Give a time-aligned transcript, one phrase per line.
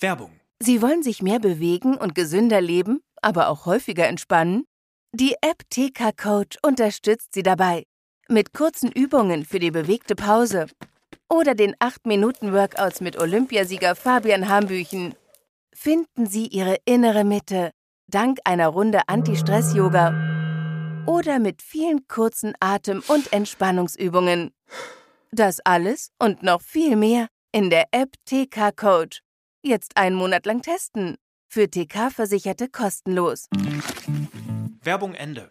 [0.00, 0.40] Werbung.
[0.60, 4.64] Sie wollen sich mehr bewegen und gesünder leben, aber auch häufiger entspannen?
[5.12, 7.84] Die App TK Coach unterstützt Sie dabei.
[8.28, 10.66] Mit kurzen Übungen für die bewegte Pause.
[11.30, 15.14] Oder den 8-Minuten-Workouts mit Olympiasieger Fabian Hambüchen.
[15.74, 17.70] Finden Sie Ihre innere Mitte
[18.08, 24.52] dank einer Runde Anti-Stress-Yoga oder mit vielen kurzen Atem- und Entspannungsübungen.
[25.30, 29.20] Das alles und noch viel mehr in der App TK Coach.
[29.62, 31.16] Jetzt einen Monat lang testen.
[31.48, 33.48] Für TK-Versicherte kostenlos.
[34.82, 35.50] Werbung Ende.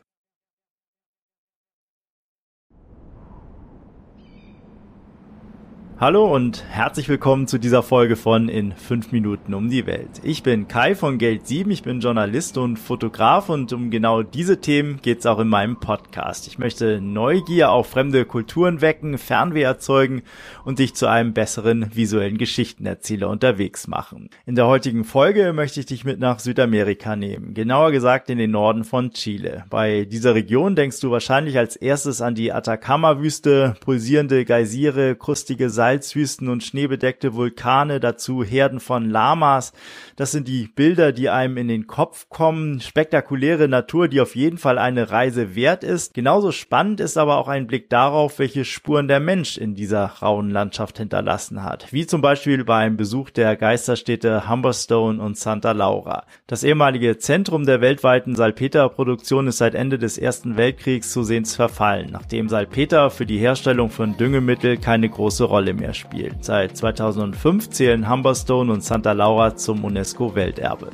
[5.99, 10.21] Hallo und herzlich willkommen zu dieser Folge von In 5 Minuten um die Welt.
[10.21, 14.61] Ich bin Kai von Geld 7, ich bin Journalist und Fotograf und um genau diese
[14.61, 16.45] Themen geht es auch in meinem Podcast.
[16.45, 20.21] Ich möchte Neugier auf fremde Kulturen wecken, Fernweh erzeugen
[20.63, 24.29] und dich zu einem besseren visuellen Geschichtenerzähler unterwegs machen.
[24.45, 28.51] In der heutigen Folge möchte ich dich mit nach Südamerika nehmen, genauer gesagt in den
[28.51, 29.65] Norden von Chile.
[29.71, 35.86] Bei dieser Region denkst du wahrscheinlich als erstes an die Atacama-Wüste, pulsierende Geysire, krustige Salz
[35.87, 39.71] Salzwüsten und schneebedeckte Vulkane, dazu Herden von Lamas.
[40.17, 42.81] Das sind die Bilder, die einem in den Kopf kommen.
[42.81, 46.13] Spektakuläre Natur, die auf jeden Fall eine Reise wert ist.
[46.13, 50.49] Genauso spannend ist aber auch ein Blick darauf, welche Spuren der Mensch in dieser rauen
[50.49, 51.87] Landschaft hinterlassen hat.
[51.93, 56.25] Wie zum Beispiel beim Besuch der Geisterstädte Humberstone und Santa Laura.
[56.47, 62.49] Das ehemalige Zentrum der weltweiten Salpeterproduktion ist seit Ende des Ersten Weltkriegs zusehends verfallen, nachdem
[62.49, 66.43] Salpeter für die Herstellung von Düngemittel keine große Rolle mehr spielt.
[66.43, 70.89] Seit 2005 zählen Humberstone und Santa Laura zum UNESCO-Welterbe.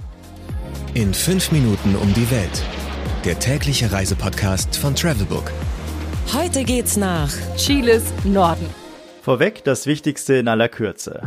[0.93, 2.63] In fünf Minuten um die Welt.
[3.25, 5.51] Der tägliche Reisepodcast von Travelbook.
[6.33, 8.67] Heute geht's nach Chiles Norden.
[9.21, 11.21] Vorweg das Wichtigste in aller Kürze.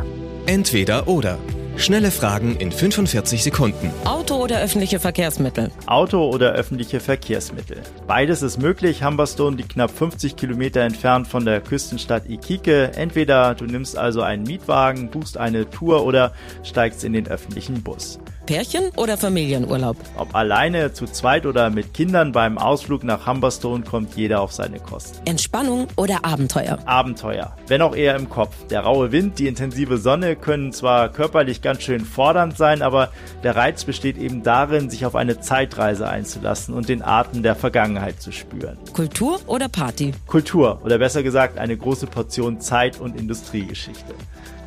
[0.47, 1.39] Entweder oder.
[1.79, 3.91] Schnelle Fragen in 45 Sekunden.
[4.07, 5.71] Auto oder öffentliche Verkehrsmittel?
[5.87, 7.83] Auto oder öffentliche Verkehrsmittel.
[8.07, 9.05] Beides ist möglich.
[9.05, 12.93] Humberstone liegt knapp 50 Kilometer entfernt von der Küstenstadt Iquique.
[12.97, 16.33] Entweder du nimmst also einen Mietwagen, buchst eine Tour oder
[16.63, 18.19] steigst in den öffentlichen Bus.
[18.47, 19.97] Pärchen oder Familienurlaub?
[20.17, 24.79] Ob alleine, zu zweit oder mit Kindern beim Ausflug nach Humberstone kommt jeder auf seine
[24.79, 25.19] Kosten.
[25.27, 26.79] Entspannung oder Abenteuer?
[26.87, 28.55] Abenteuer, wenn auch eher im Kopf.
[28.71, 33.11] Der raue Wind, die intensive Sonne können zwar körperlich ganz schön fordernd sein, aber
[33.43, 38.23] der Reiz besteht eben darin, sich auf eine Zeitreise einzulassen und den Atem der Vergangenheit
[38.23, 38.79] zu spüren.
[38.93, 40.13] Kultur oder Party?
[40.27, 44.15] Kultur oder besser gesagt eine große Portion Zeit- und Industriegeschichte.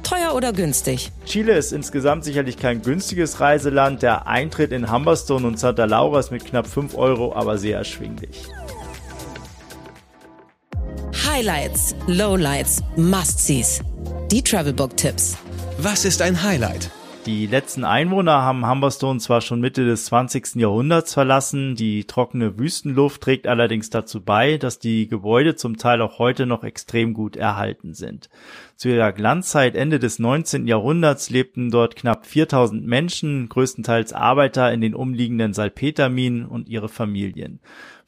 [0.09, 1.11] Teuer oder günstig?
[1.25, 4.01] Chile ist insgesamt sicherlich kein günstiges Reiseland.
[4.01, 8.47] Der Eintritt in Humberstone und Santa Laura ist mit knapp 5 Euro aber sehr erschwinglich.
[11.27, 13.81] Highlights, Lowlights, Must-Sees.
[14.31, 15.37] Die Travelbook-Tipps.
[15.77, 16.89] Was ist ein Highlight?
[17.29, 20.55] Die letzten Einwohner haben Humberstone zwar schon Mitte des 20.
[20.55, 26.17] Jahrhunderts verlassen, die trockene Wüstenluft trägt allerdings dazu bei, dass die Gebäude zum Teil auch
[26.17, 28.31] heute noch extrem gut erhalten sind.
[28.77, 30.65] Zu ihrer Glanzzeit Ende des 19.
[30.65, 37.59] Jahrhunderts lebten dort knapp 4000 Menschen, größtenteils Arbeiter in den umliegenden Salpeterminen und ihre Familien.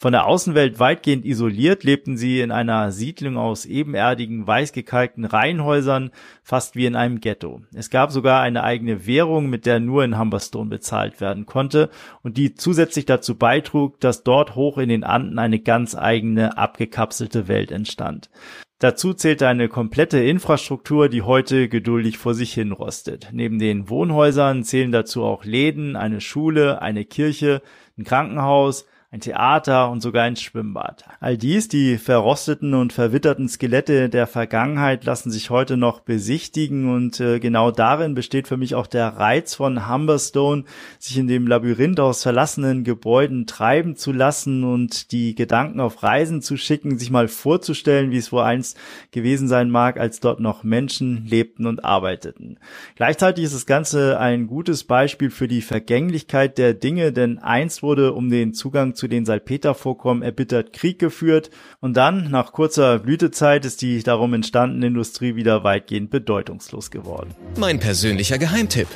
[0.01, 6.09] Von der Außenwelt weitgehend isoliert lebten sie in einer Siedlung aus ebenerdigen, weißgekalkten Reihenhäusern,
[6.41, 7.61] fast wie in einem Ghetto.
[7.71, 11.91] Es gab sogar eine eigene Währung, mit der nur in Humberstone bezahlt werden konnte
[12.23, 17.47] und die zusätzlich dazu beitrug, dass dort hoch in den Anden eine ganz eigene, abgekapselte
[17.47, 18.31] Welt entstand.
[18.79, 23.29] Dazu zählte eine komplette Infrastruktur, die heute geduldig vor sich hin rostet.
[23.33, 27.61] Neben den Wohnhäusern zählen dazu auch Läden, eine Schule, eine Kirche,
[27.99, 31.03] ein Krankenhaus, ein Theater und sogar ein Schwimmbad.
[31.19, 37.19] All dies, die verrosteten und verwitterten Skelette der Vergangenheit, lassen sich heute noch besichtigen und
[37.19, 40.63] äh, genau darin besteht für mich auch der Reiz von Humberstone,
[40.97, 46.41] sich in dem Labyrinth aus verlassenen Gebäuden treiben zu lassen und die Gedanken auf Reisen
[46.41, 48.77] zu schicken, sich mal vorzustellen, wie es wohl einst
[49.11, 52.59] gewesen sein mag, als dort noch Menschen lebten und arbeiteten.
[52.95, 58.13] Gleichzeitig ist das Ganze ein gutes Beispiel für die Vergänglichkeit der Dinge, denn einst wurde
[58.13, 61.49] um den Zugang zu den Salpetervorkommen erbittert Krieg geführt
[61.79, 67.33] und dann, nach kurzer Blütezeit, ist die darum entstandene Industrie wieder weitgehend bedeutungslos geworden.
[67.57, 68.87] Mein persönlicher Geheimtipp.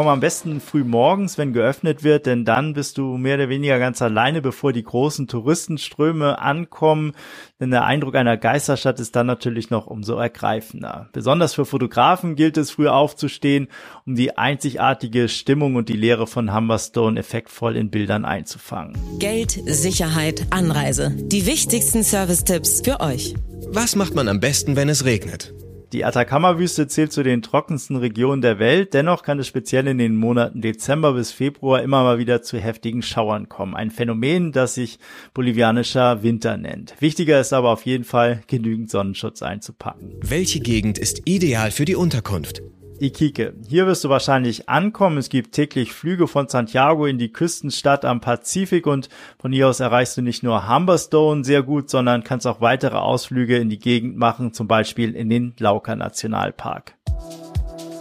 [0.00, 3.78] Komm am besten früh morgens, wenn geöffnet wird, denn dann bist du mehr oder weniger
[3.78, 7.12] ganz alleine, bevor die großen Touristenströme ankommen.
[7.60, 11.10] Denn der Eindruck einer Geisterstadt ist dann natürlich noch umso ergreifender.
[11.12, 13.68] Besonders für Fotografen gilt es, früh aufzustehen,
[14.06, 18.96] um die einzigartige Stimmung und die Leere von Humberstone effektvoll in Bildern einzufangen.
[19.18, 21.14] Geld, Sicherheit, Anreise.
[21.14, 23.34] Die wichtigsten Service-Tipps für euch.
[23.68, 25.52] Was macht man am besten, wenn es regnet?
[25.92, 28.94] Die Atacama-Wüste zählt zu den trockensten Regionen der Welt.
[28.94, 33.02] Dennoch kann es speziell in den Monaten Dezember bis Februar immer mal wieder zu heftigen
[33.02, 33.74] Schauern kommen.
[33.74, 35.00] Ein Phänomen, das sich
[35.34, 36.94] bolivianischer Winter nennt.
[37.00, 40.12] Wichtiger ist aber auf jeden Fall, genügend Sonnenschutz einzupacken.
[40.20, 42.62] Welche Gegend ist ideal für die Unterkunft?
[43.00, 43.54] Iquique.
[43.66, 45.18] Hier wirst du wahrscheinlich ankommen.
[45.18, 49.08] Es gibt täglich Flüge von Santiago in die Küstenstadt am Pazifik und
[49.38, 53.56] von hier aus erreichst du nicht nur Humberstone sehr gut, sondern kannst auch weitere Ausflüge
[53.56, 56.94] in die Gegend machen, zum Beispiel in den Lauka Nationalpark.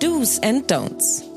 [0.02, 1.29] Do's and Don'ts.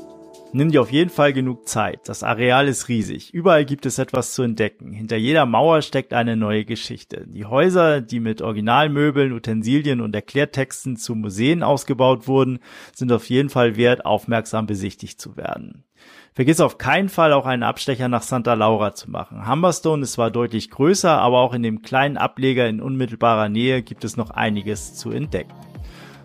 [0.55, 2.01] Nimm dir auf jeden Fall genug Zeit.
[2.07, 3.33] Das Areal ist riesig.
[3.33, 4.91] Überall gibt es etwas zu entdecken.
[4.91, 7.25] Hinter jeder Mauer steckt eine neue Geschichte.
[7.27, 12.59] Die Häuser, die mit Originalmöbeln, Utensilien und Erklärtexten zu Museen ausgebaut wurden,
[12.93, 15.85] sind auf jeden Fall wert, aufmerksam besichtigt zu werden.
[16.33, 19.49] Vergiss auf keinen Fall auch einen Abstecher nach Santa Laura zu machen.
[19.49, 24.03] Humberstone ist zwar deutlich größer, aber auch in dem kleinen Ableger in unmittelbarer Nähe gibt
[24.03, 25.53] es noch einiges zu entdecken.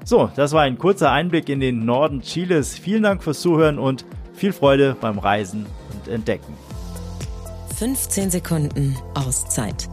[0.05, 2.79] So, das war ein kurzer Einblick in den Norden Chiles.
[2.79, 4.07] Vielen Dank fürs Zuhören und
[4.39, 6.55] viel Freude beim Reisen und Entdecken.
[7.79, 9.89] 15 Sekunden Auszeit.